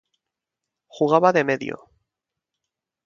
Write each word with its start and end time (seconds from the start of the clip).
Jugaba 0.95 1.31
de 1.31 1.43
medio. 1.49 1.75